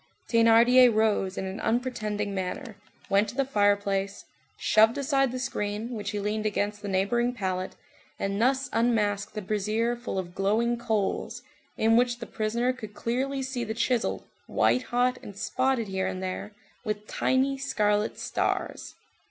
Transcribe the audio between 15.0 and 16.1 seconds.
and spotted here